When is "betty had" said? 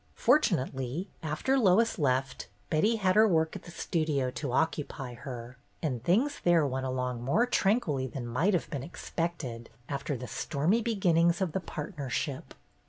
2.71-3.15